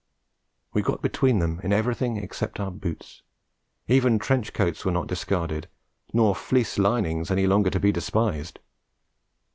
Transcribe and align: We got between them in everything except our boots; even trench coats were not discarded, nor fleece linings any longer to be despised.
We 0.73 0.81
got 0.81 1.03
between 1.03 1.37
them 1.37 1.59
in 1.63 1.71
everything 1.71 2.17
except 2.17 2.59
our 2.59 2.71
boots; 2.71 3.21
even 3.87 4.17
trench 4.17 4.51
coats 4.51 4.83
were 4.83 4.91
not 4.91 5.05
discarded, 5.05 5.67
nor 6.11 6.33
fleece 6.33 6.79
linings 6.79 7.29
any 7.29 7.45
longer 7.45 7.69
to 7.69 7.79
be 7.79 7.91
despised. 7.91 8.57